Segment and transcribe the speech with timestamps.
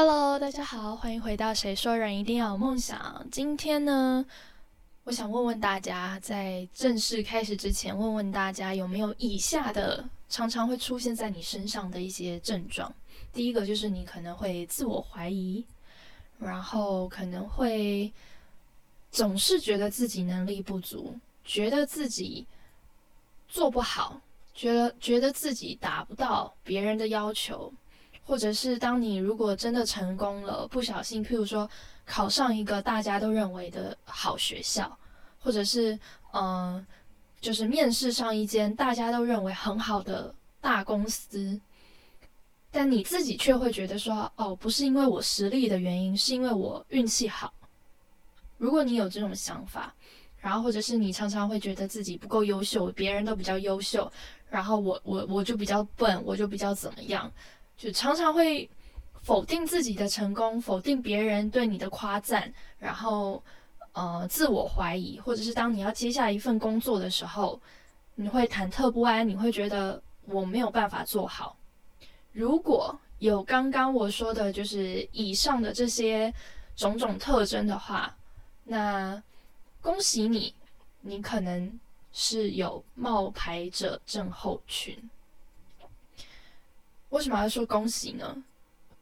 [0.00, 3.20] Hello，大家好，欢迎回到《谁说人一定要有梦想》。
[3.32, 4.24] 今天呢，
[5.02, 12.94] 我想问问大家，在正式开始之前，问问大家有没有以下的常常会出现在你身上的一些症状。
[13.32, 15.64] 第一个就是你可能会自我怀疑，
[16.38, 18.12] 然后可能会
[19.10, 21.12] 总是觉得自己能力不足，
[21.44, 22.46] 觉得自己
[23.48, 24.20] 做不好，
[24.54, 27.72] 觉得觉得自己达不到别人的要求。
[28.28, 31.68] 或者是当你如果真的成功了，不小心，譬如说
[32.04, 34.98] 考上一个大家都认为的好学校，
[35.40, 35.98] 或者是
[36.34, 36.86] 嗯，
[37.40, 41.58] 就是面试上一间大家都认为很好的大公司，
[42.70, 47.50] 但你自己却会觉得说，哦，不是因为我实力的原因，是因为我运气好。
[48.58, 49.94] 如果你有这种想法，
[50.38, 54.12] 然后或者是你常常会觉得自己不够优秀，别人都比较优秀，
[54.50, 57.32] 然后我我我就比较笨，我就比较怎么样。
[57.78, 58.68] 就常常会
[59.22, 63.42] 否定自己的成功，否定别人对你的夸赞，然后
[63.92, 67.60] 呃自我怀疑，或者是当你要接下一份工作的时候，
[68.16, 71.56] 你会忐忑不安，你会觉得我没有办法做好。
[72.32, 76.34] 如果有刚刚我说的，就是以上的这些
[76.74, 78.16] 种种特征的话，
[78.64, 79.22] 那
[79.80, 80.52] 恭喜你，
[81.00, 81.78] 你可能
[82.12, 84.96] 是有冒牌者症候群。
[87.18, 88.44] 为什么要说恭喜呢？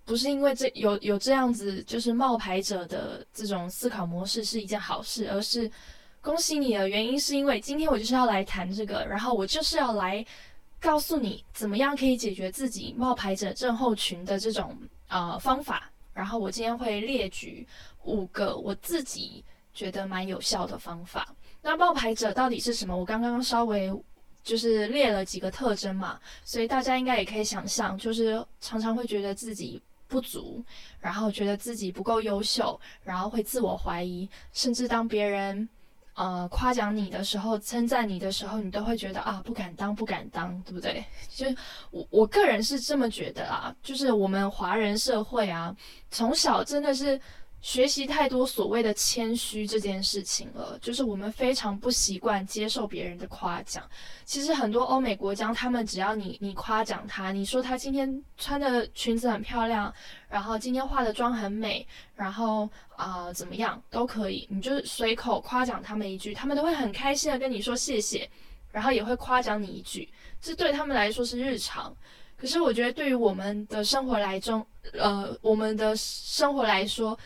[0.06, 5.70] 不是因为这有有这样子就是冒牌者的这种思考模式是一件好事，而是
[6.22, 10.24] 恭喜你的原因是因为今天我就是要来谈这个，然后我就是要来
[10.80, 14.74] 告诉你怎么样可以解决自己冒牌者症候群的这种
[15.08, 15.90] 呃方法。
[16.14, 17.68] 然后我今天会列举
[18.04, 19.44] 五个我自己
[19.74, 21.28] 觉得蛮有效的方法。
[21.60, 22.96] 那冒牌者到底是什么？
[22.96, 23.92] 我刚刚稍微。
[24.46, 30.64] 就是列了几个特征嘛，所以大家应该也可以想象，就是常常会觉得自己不足，
[31.00, 35.68] 然后觉得自己不够优秀，然后会自我怀疑，甚至当别人
[36.14, 41.04] 呃夸奖你的时候、称赞你的时候，你都会觉得啊不敢当、不敢当，对不对？
[41.28, 41.44] 就
[41.90, 45.74] 我我个人是这么觉得啊，就是我们华人社会啊，
[46.08, 47.20] 从小真的是。
[47.62, 53.82] 学习太多所谓的谦虚这件事情了，就是我们非常不习惯接受别人的夸奖。
[54.24, 59.92] 其实很多欧美国家，他们只要你你夸奖他，你说他今天穿的裙子很漂亮，
[60.28, 61.84] 然后今天化的妆很美，
[62.14, 68.30] 然后啊怎么样都可以，你就是随口夸奖他们一句，他们都会很开心的跟你说谢谢，
[68.70, 70.08] 然后也会夸奖你一句，
[70.40, 71.92] 这对他们来说是日常。
[72.36, 77.18] 可是我觉得对于我们的生活来中，呃，我们的生活来说。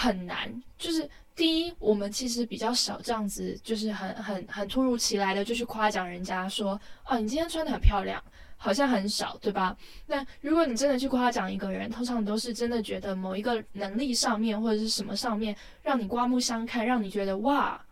[0.00, 8.22] 很难，就是第一，我们其实比较少这样子，就是很很很突如其来的就去夸奖人家说，哦，你今天穿的很漂亮，
[8.56, 9.76] 好像很少，对吧？
[10.06, 17.84] 那如果你真的去夸奖一个人，通常都是真的觉得某一个能力上面或者是什么上面让你刮目相看，让你觉得哇，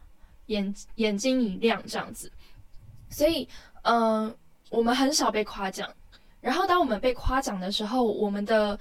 [0.46, 2.30] 眼眼睛一亮这样子。
[3.10, 3.48] 所以，
[3.82, 4.32] 嗯，
[4.70, 5.92] 我们很少被夸奖。
[6.40, 8.78] 然后，当我们被夸奖的时候，我们的。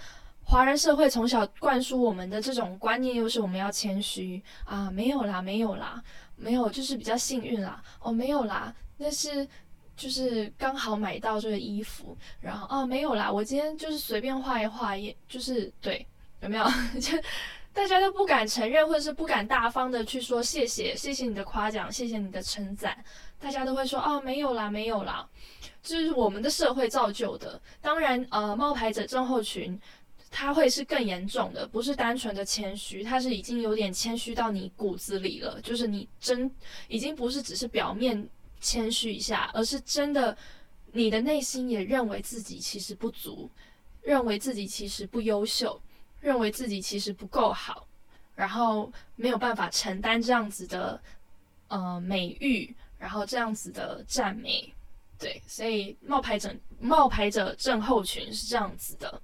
[0.48, 6.02] 华人社会从小灌输我们的这种观念，又是我们要谦虚啊，没有啦，没有啦，
[6.36, 7.84] 没有，就是比较幸运啦。
[8.00, 9.46] 哦，没有啦，那是
[9.98, 16.06] 就是刚好买到这个衣服，然后啊，没有啦，我今天就是随便画一画，也就是对，
[16.42, 16.66] 有没有？
[17.02, 17.18] 就
[17.74, 22.96] 大家都不敢承认，或者是不敢大方的去说谢谢，谢谢你的夸奖，谢谢你的称赞，
[23.40, 25.28] 大家都会说啊，没有啦，没有啦，
[25.82, 27.60] 这是我们的社会造就的。
[27.82, 29.82] 当然，呃，冒牌者症候群。
[30.38, 36.52] 他会是更严重的，不是单纯的谦虚，他是已经有点谦虚到你骨子里了，就是你真
[36.90, 38.28] 已经不是只是表面
[38.60, 40.38] 谦虚一下，而是真的
[40.92, 43.50] 你的内心也认为自己其实不足，
[44.02, 45.82] 认为自己其实不优秀，
[46.20, 47.88] 认为自己其实不够好，
[48.36, 51.02] 然后没有办法承担这样子的
[51.70, 54.74] 呃美誉，然后这样子的赞美，
[55.18, 59.22] 对，所以冒牌者冒牌者症候群是这样子的。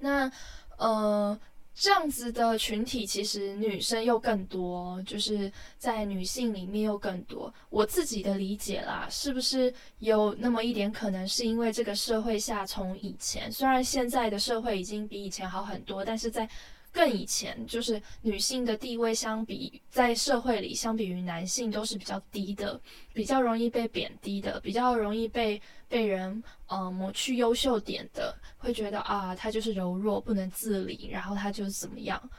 [0.00, 0.30] 那，
[0.78, 1.38] 呃，
[1.74, 7.52] 这样子的群体其实女生又更多，就是在女性里面又更多。
[7.70, 16.48] 我自己的理解啦，是不是有那么一点可能是因为这个社会下从以前，虽然现在的社会已经比以前好很多，但是在。
[16.96, 22.80] 更以前，就是女性的地位相比在社会里，相比于男性都是比较低的，
[23.12, 25.60] 比较容易被贬低的，比较容易被
[25.90, 32.30] 被人呃抹去优秀点的，会觉得啊，她就是柔弱，不能自理，然后她就怎么样？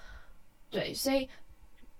[0.71, 1.29] 对，所以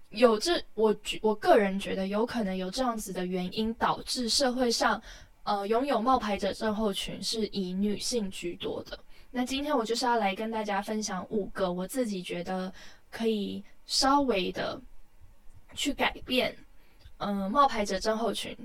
[0.09, 4.99] 有这我我个人觉得有可能有这样子的原因，导致社会上
[5.43, 8.97] 呃拥有冒牌者症候群是以女性居多的。
[9.31, 12.73] 那今天我就是要来跟大家分享五个我自己觉得
[13.11, 14.79] 可以稍微的
[15.73, 16.55] 去改变，
[17.17, 18.57] 嗯，冒牌者症候群，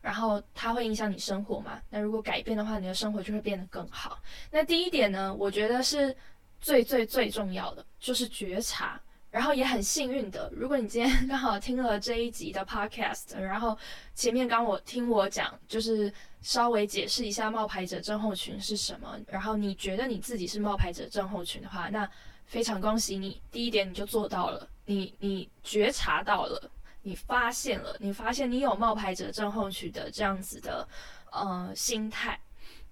[0.00, 1.80] 然后它会影响你生活嘛？
[1.90, 4.18] 那如果改变的话，你的生活就会变得更好。
[4.50, 6.16] 那第一点呢，我觉得是
[6.60, 9.00] 最最最重要的，就是觉察。
[9.30, 13.78] 然后也很幸运的，如果你今天刚好听了这一集的 podcast，然后
[14.14, 16.12] 前面刚我听我讲，就是
[16.42, 22.10] 稍微解释一下冒牌者症候群是什么，然后你觉得你自己是冒牌者症候群的话，那
[22.44, 26.70] 非常恭喜你，第一点你就做到了，你你觉察到了，
[27.02, 30.88] 你发现了，你发现你有冒牌者症候群的这样子的
[31.30, 32.40] 呃心态，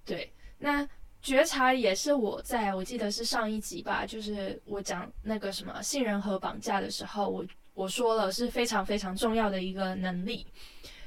[0.04, 0.88] 对，那。
[1.20, 7.44] 觉察也是我在我记得是上一集吧，就是我讲那个什么信任和绑架的时候，我
[7.74, 10.46] 我说了是非常非常重要的一个能力，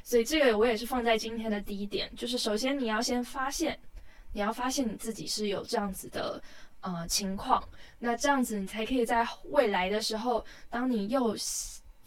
[0.04, 3.80] 所以这个我也是放在今天的第一点，就是首先你要先发现，
[4.34, 6.42] 你要发现你自己是有这样子的
[6.82, 7.64] 呃情况，
[8.00, 11.36] 那这样子你才可以在未来的时候，当你又。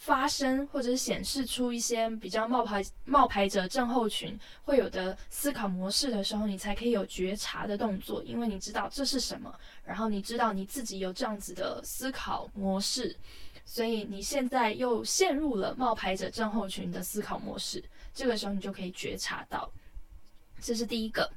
[0.04, 9.50] 发生或者显示出一些比较冒牌冒牌者症候群会有的思考模式的时候，你才可以有觉察的动作，因为你知道这是什么，
[9.82, 13.16] 然后你知道你自己有这样子的思考模式，
[13.64, 19.70] 所以你现在又陷入了冒牌者症候群的思考模式，这个时候你就可以觉察到，
[20.60, 21.30] 这是第一个。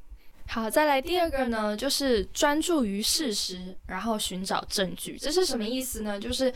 [0.46, 6.20] 好，再来第二个呢，就是专注于事实，然后寻找证据，这是什么意思呢？
[6.20, 6.54] 就是。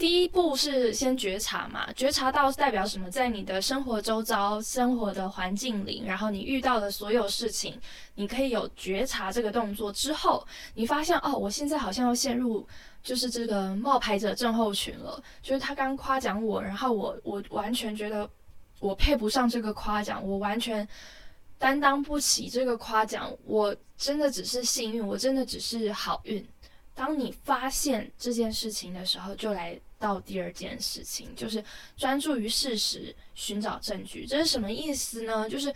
[0.00, 3.10] 第一步是先觉察嘛，觉察到代表什么？
[3.10, 7.78] 在你的生活周遭、生活的环境里，然后你遇到的所有事情，
[8.14, 10.42] 你可以有觉察这个动作之后，
[10.72, 12.66] 你发现哦，我现在好像要陷入
[13.02, 15.22] 就是这个冒牌者症候群了。
[15.42, 18.26] 就是他刚夸奖我，然后我我完全觉得
[18.78, 20.88] 我配不上这个夸奖，我完全
[21.58, 26.42] 担当不起这个夸奖，我真的只是幸运，我真的只是好运。
[26.94, 29.78] 当你发现这件事情的时候，就来。
[30.00, 31.62] 到第二件事情，就是
[31.96, 34.26] 专注于事实，寻找证据。
[34.26, 35.48] 这是什么意思呢？
[35.48, 35.72] 就是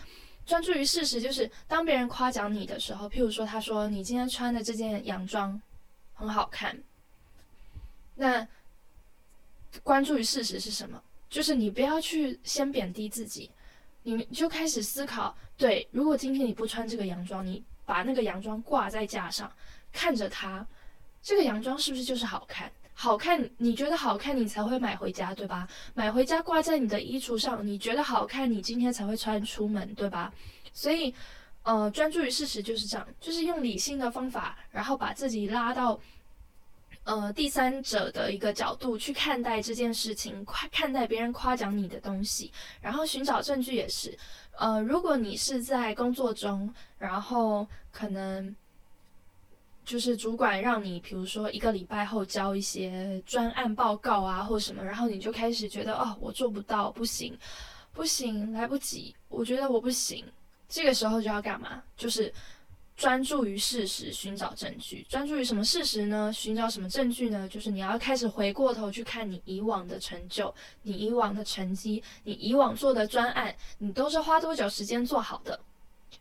[0.47, 5.61] 专注于事实，就是当别人夸奖你的时候，譬如说他说你今天穿的这件洋装
[6.15, 6.77] 很好看，
[8.15, 8.49] 那
[9.83, 11.01] 关注于事实是什么？
[11.29, 13.51] 就是你不要去先贬低自己，
[14.05, 19.53] 你就开始思考：对，如果今天你不穿这个洋装，你把那个洋装挂在架上，
[19.93, 20.67] 看着它，
[21.23, 22.73] 这个洋装是不是就是好看？
[22.97, 25.69] 好看，你觉得好看，你才会买回家，对吧？
[25.95, 30.33] 买回家挂在你的衣橱上，你觉得好看，你今天才会穿出门，对吧？
[30.73, 31.13] 所以，
[31.65, 35.99] 呃，专注于事实就是这样，就是用理性的方法，然后把自己拉到，
[37.03, 44.17] 呃，第三者的一个角度去看待这件事情，夸看待别人夸奖你的东西，然后寻找证据也是，
[44.57, 48.55] 呃，如果你是在工作中，然后可能。
[49.85, 57.37] 就是主管让你，比如说一个礼拜后交一些专案报告啊，或什么，然后你就开始觉得哦，我做不到，不行，
[57.93, 60.25] 不行，来不及，我觉得我不行。
[60.69, 61.83] 这个时候就要干嘛？
[61.97, 62.33] 就是
[62.97, 65.05] 专注于事实，寻找证据。
[65.09, 66.33] 专注于什么事实呢？
[66.33, 67.49] 寻找什么证据呢？
[67.49, 70.53] 就是你要开始回过头去看你以往的成就，
[70.83, 75.61] 你以往的成绩，你以往做的专案，你都是花多久时间做好的？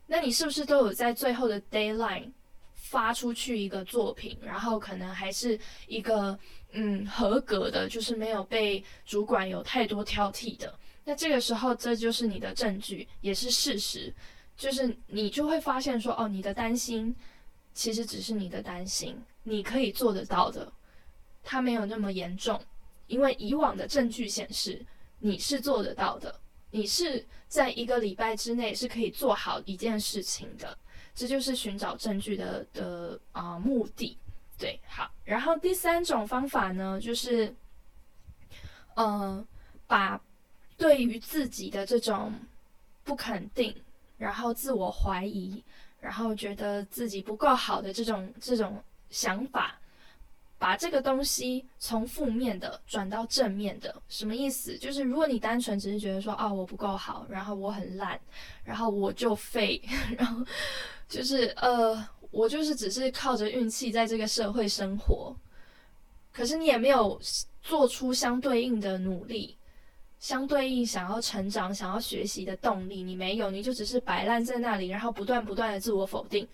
[0.08, 2.32] 那你是不是都有在最后的 d a y l i n e
[2.94, 6.38] 发出去一个作品，然后可能还是一个
[6.74, 10.72] 嗯合格的，就是没有被主管有太多挑剔的。
[11.04, 14.14] 那这个时候，这就是你的证据，也是事实，
[14.56, 17.16] 就是你就会发现说，哦，你的担心
[17.74, 20.72] 其实只是你的担心，你可以做得到的，
[21.44, 22.62] 它没有那么严重，
[23.08, 24.86] 因为以往的证据显示
[25.18, 30.78] 你是做得到的，你是在一个礼拜之内是可以做好一件事情的。
[31.16, 34.18] 这就是寻找证据的的啊目的，
[34.58, 35.10] 对，好。
[35.24, 37.54] 然后第三种方法呢，就是，
[38.96, 39.46] 呃，
[39.88, 40.20] 把
[40.78, 42.34] 对于自己的这种
[43.04, 43.76] 不肯定，
[44.18, 45.64] 然后自我怀疑，
[46.02, 49.80] 然后觉得自己不够好的这种这种想法。
[50.64, 54.78] 把这个东西从负面的转到正面的，什么意思？
[54.78, 58.18] 就是如果你单纯只是觉得说啊我不够好，然后我很烂，
[58.64, 59.82] 然后我就废，
[60.18, 60.42] 然后
[61.10, 65.36] 就是呃我就是只是靠着运气在这个社会生活，
[66.32, 67.20] 可是你也没有
[67.62, 69.58] 做出相对应的努力，
[70.18, 76.48] 相对应想要成长、想要学习的动力，你没有，你就只是摆烂在那里，然后不断不断的自我否定。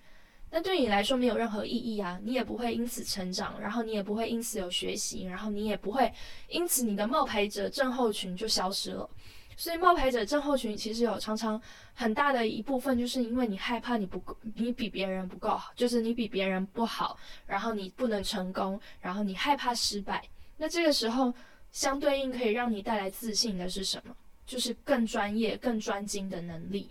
[0.52, 6.12] 那对你来说没有任何意义啊，你也不会因此成长，然后你也不会因此有学习，然后你也不会
[6.48, 9.10] 因此你的冒牌者症候群就消失了。
[9.56, 11.62] 所以冒牌者症候群其实有常常
[11.94, 20.24] 很大的一部分，就是因为你害怕你不够，你比别人不够好，就是你比别人不好，然后你不能成功，然后你害怕失败。
[20.58, 21.34] 那这个时候，
[21.72, 24.16] 相对应可以让你带来自信的是什么？
[24.46, 26.90] 就是更专业、更专精的能力。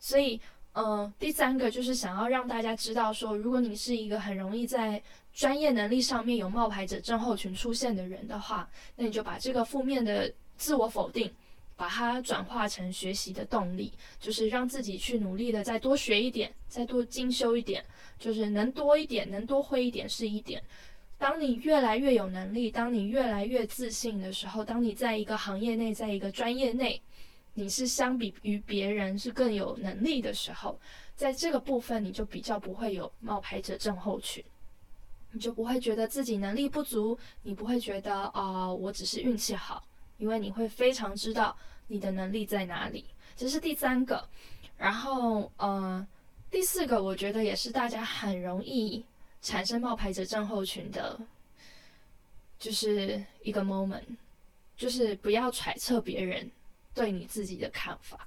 [0.00, 0.40] 所以，
[0.72, 11.30] 呃，第三个就是想要让大家知道说，如果你是一个很容易在专业能力上面有冒牌者症候群出现的人的话，那你就把这个负面的自我否定。
[11.76, 17.84] 把它转化成学习的动力，就是让自己去努力的再多学一点，再多精修一点，
[18.18, 20.60] 就是能多一点，能多会一点是一点。
[21.18, 27.00] 当你越来越有能力，当你越来越自信的时候，当你在一个行业内，在一个专业内，
[27.58, 30.78] 你是相比于别人是更有能力的时候，
[31.16, 34.44] 在这个部分你就比较不会有冒牌者症候群，
[35.32, 39.82] 你就不会觉得自己能力不足，你不会觉得啊，我只是运气好。
[40.18, 41.56] 因为你会非常知道
[41.88, 43.04] 你的能力在哪里，
[43.36, 44.28] 这是第三个。
[44.76, 46.06] 然后，呃，
[46.52, 49.04] 第四个，我觉得也是大家很容易
[49.42, 51.18] 产生冒牌者症候群的，
[52.56, 54.04] 就是一个 moment，
[54.76, 56.48] 就是不要揣测别人
[56.98, 58.26] 对你自己的看法。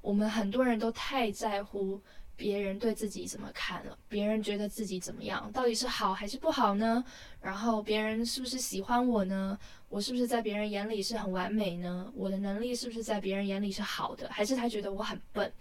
[0.00, 2.00] 我们很多人都太在乎。
[2.34, 3.96] 别人对自己怎么看了？
[4.08, 5.52] 别人觉得自己怎么样？
[5.52, 7.04] 到底是好还是不好呢？
[7.40, 9.56] 然后别人是不是喜欢我呢？
[9.88, 12.10] 我是不是在别人眼里是很完美呢？
[12.16, 14.28] 我的能力是不是在别人眼里是好的？
[14.28, 15.52] 还是他觉得我很笨？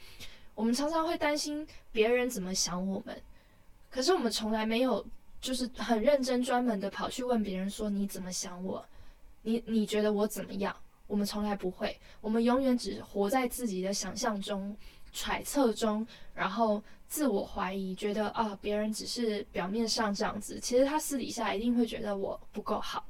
[0.56, 3.22] 我们常常会担心别人怎么想我们，
[3.92, 5.06] 可是我们从来没有
[5.40, 8.84] 就是很认真专门的跑去问别人说你怎么想我？
[9.44, 10.76] 你你觉得我怎么样？
[11.12, 14.76] 我们从来不会，我们永远只活在自己的想象中。
[15.14, 23.06] 揣测中，然后自我怀疑，觉得啊，别人只是表面上这样子，其实他私底下一定会觉得我不够好。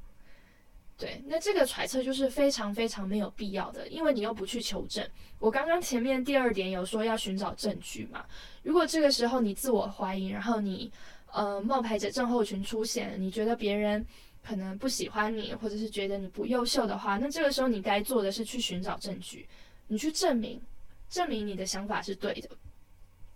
[0.97, 5.07] 对，那这个揣测就是非常非常没有必要的，因为你又不去求证。
[5.37, 8.25] 我刚刚前面第二点有说要寻找证据嘛？
[8.63, 10.91] 如果这个时候你自我怀疑，然后你
[11.31, 14.03] 呃冒牌者症候群出现，你觉得别人
[14.43, 19.47] 可能不喜欢你，或者是觉得你不优秀的话，那这个时候你该做的是去寻找证据，
[19.87, 20.61] 你去证明。
[21.09, 22.49] 证明你的想法是对的，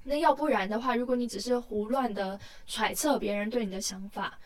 [0.05, 4.39] 那要不然的话，如果你只是胡乱的揣测别人对你的想法，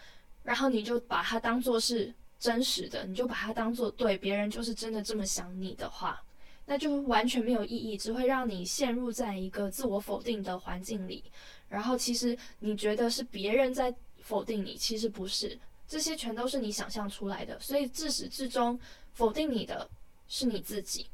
[0.43, 6.19] 然后你就把它当做是真实的，你就把它当做对，别人就是真的这么想你的话，
[6.65, 11.23] 那就完全没有意义，只会让你陷入在一个自我否定的环境里。
[11.67, 15.55] 然后其实你觉得是别人在否定你，其实不是，
[15.89, 17.60] 这些全都是你想象出来的。
[17.60, 18.79] 所以自始至终
[19.12, 19.89] 否定你的
[20.29, 21.10] 是你自己。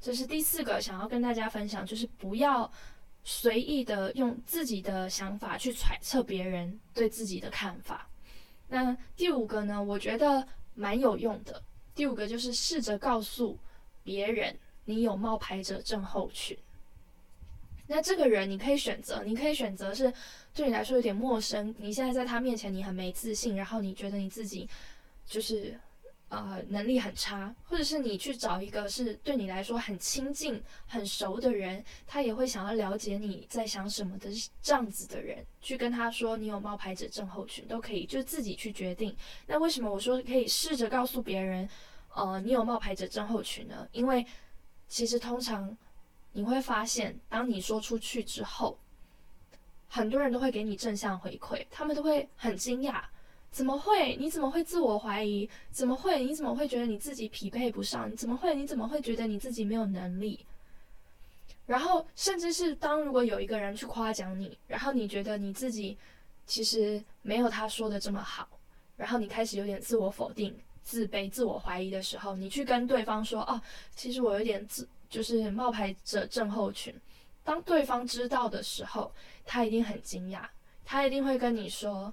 [0.00, 2.70] 这是第四个想要跟大家分享，就是不要
[3.24, 8.08] 随意的用自己的想法去揣测别人对自己的看法。
[8.68, 9.82] 那第五个呢？
[9.82, 11.62] 我觉得蛮有用的。
[11.94, 13.58] 第五个就是试着告诉
[14.02, 16.56] 别人你有冒牌者症候群。
[17.90, 20.12] 那这个人你可以选择，你可以选择是
[20.54, 24.68] 对你来说有点陌生，你现在在他面前你很没自信，然后你觉得你自己
[25.26, 25.78] 就是。
[26.32, 34.30] 呃，能力很差，或者是你去找一个是对你来说很亲近、很熟的人，他也会想要了解你在想什么的
[34.62, 39.12] 这样子的人，去跟他说你有冒牌者症候群，都可以，就自己去决定。
[39.48, 41.68] 那为什么我说可以试着告诉别人，
[42.14, 43.88] 呃，你有冒牌者症候群呢？
[43.90, 44.24] 因为
[44.86, 45.76] 其实通常
[46.32, 48.78] 你会发现，当你说出去之后，
[49.88, 53.02] 很多人都会给你正向回馈，他们都会很惊讶。
[53.50, 54.14] 怎么会？
[54.14, 55.50] 你怎么会自我怀疑？
[55.72, 56.24] 怎么会？
[56.24, 58.14] 你怎么会觉得你自己匹配不上？
[58.14, 58.54] 怎么会？
[58.54, 60.46] 你怎么会觉得你自己没有能力？
[61.66, 65.98] 然后，甚至是当如果有一个人去夸奖你，然后你觉得你自己
[66.46, 68.48] 其实没有他说的这么好，
[68.96, 73.60] 然后你开始有点自我否定、自卑、自我怀疑的时候，你去跟对方说：“哦，
[73.96, 76.94] 其实我有点自，就是冒牌者症候群。”
[77.44, 79.12] 当对方知道的时候，
[79.44, 80.42] 他一定很惊讶，
[80.84, 82.12] 他一定会跟你说。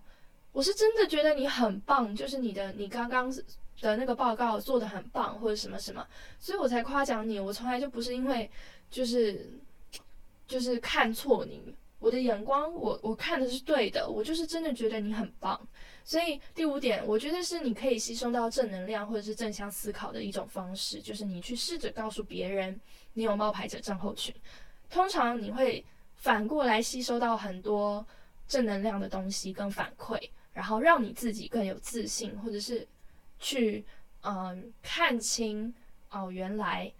[0.53, 3.31] 我是真的觉得你很棒，就是你的你刚刚
[3.79, 6.03] 的那个报告做的很棒，或者什么什么，
[6.39, 7.39] 所以我才夸奖你。
[7.39, 8.49] 我从来就不是因为
[8.89, 9.51] 就是
[10.47, 15.59] 就是看错你，我的眼光我我看的是对的，我就是真的觉得你很棒。
[16.03, 22.79] 所以第五点，我觉得是你可以吸收到正能量或者是正向思考的一种方式，就是你去试着告诉别人
[23.13, 24.33] 你有冒牌者症候群，
[24.89, 25.83] 通常你会
[26.15, 28.05] 反过来吸收到很多
[28.47, 30.17] 正能量的东西跟反馈。
[30.53, 32.87] 然后让你自己更有自信，或者是
[33.37, 33.85] 去
[34.21, 35.71] 嗯看清
[36.09, 36.91] 哦，原来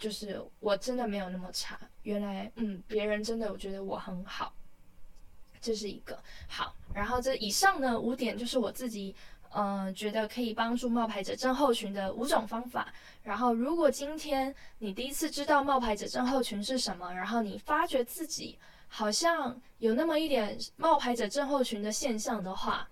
[0.00, 4.52] 就是我真的没有那么差，原来嗯别人真的我觉得我很好，
[5.60, 6.74] 这是一个好。
[6.92, 9.14] 然后这以上呢五点就是我自己
[9.52, 12.92] 嗯，觉得可以帮助冒牌者症候群的五种方法。
[13.22, 22.88] 然后，如果今天你第一次知道冒牌者症候群是什么，然后你发觉自己好像有那么一点冒牌者症候群的现象的话，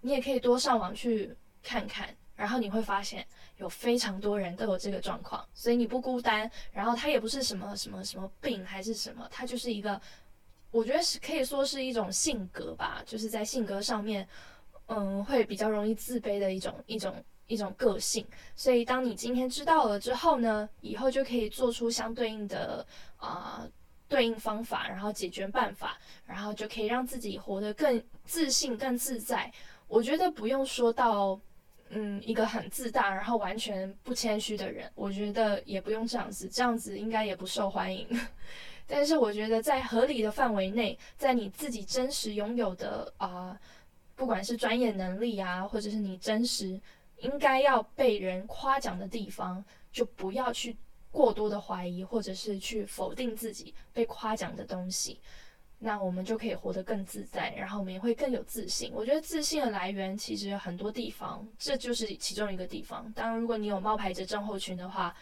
[0.00, 3.26] 你也可以多上网去看看，然后你会发现
[3.60, 6.50] 有非常多人都有这个状况，所以你不孤单。
[6.72, 10.00] 然后它也不是什么什么什么病还是什么，它就是一个，
[10.72, 14.26] 我觉得是可以说是一种性格吧，就是在性格上面。
[14.92, 17.14] 嗯，会比较容易自卑的一种一种
[17.46, 18.26] 一种个性，
[18.56, 22.84] 所以当你今天知道了之后呢，以后就可以做出相对应的
[23.16, 23.64] 啊
[24.08, 29.52] 对应方法，然后解决办法，然后就可以让自己活得更自信、更自在。
[29.86, 31.40] 我觉得不用说到
[31.90, 38.08] 嗯一个很自大，然后完全不谦虚的人，我觉得也不用这样子，这样子应该也不受欢迎。
[38.86, 43.60] 但是我觉得在合理的范围内，在你自己真实拥有的啊。
[44.16, 46.78] 不管是专业能力啊，或者是你真实
[47.20, 50.76] 应该要被人夸奖的地方，就不要去
[51.10, 55.18] 过多的怀疑，或者是去否定自己被夸奖的东西。
[55.80, 58.92] 那我们就可以活得更自在，然后我们也会更有自信。
[58.94, 63.12] 我觉得自信的来源其实很多地方，这就是其中一个地方。
[63.16, 65.12] 当然，如果你有冒牌者症候群的话。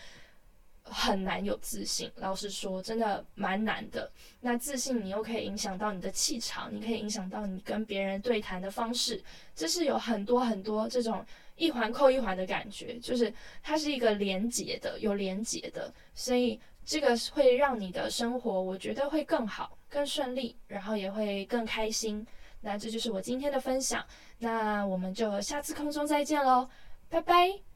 [0.90, 4.10] 很难有自信，老实说，真的蛮难的。
[4.40, 9.22] 那自信，你又可以影响到你的气场，你可以影响到你跟别人对谈的方式，
[9.54, 11.24] 这是有很多很多这种
[11.56, 22.26] 一环扣一环的感觉，就是它是一个连结的，有连结的，所以这个会让你的生活，我觉得会更好、更顺利，然后也会更开心。
[22.60, 24.04] 那这就是我今天的分享，
[24.38, 26.68] 那我们就下次空中再见喽，
[27.08, 27.67] 拜拜。